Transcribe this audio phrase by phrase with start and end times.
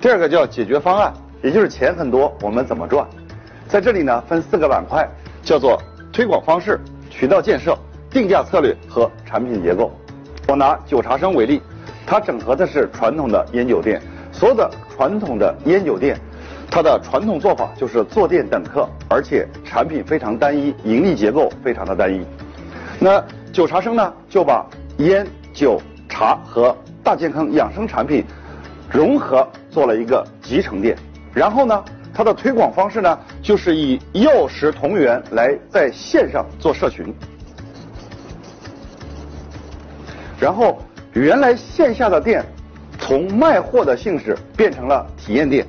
[0.00, 3.06] 第二个叫解决方案，也就是钱很多，我们怎么赚？
[3.68, 5.06] 在这里呢，分四个板块，
[5.42, 5.78] 叫做
[6.10, 6.80] 推广方式、
[7.10, 7.76] 渠道建设、
[8.10, 9.92] 定价策略和产品结构。
[10.48, 11.60] 我拿九茶生为例，
[12.06, 14.00] 它整合的是传统的烟酒店，
[14.32, 16.18] 所有的传统的烟酒店，
[16.70, 22.26] 它的传统做法就是坐店等客，而且产品非常单一，盈利结构非常的单一。
[22.98, 23.22] 那
[23.52, 24.66] 九茶生呢，就把
[24.96, 28.24] 烟、酒、茶和大健康养生产品
[28.90, 30.96] 融合做了一个集成店，
[31.32, 37.12] 然后呢，它的推广方式呢，就是以药食同源来在线上做社群，
[40.38, 40.80] 然后
[41.12, 42.44] 原来线下的店
[42.98, 45.66] 从卖货的性质变成了体验店，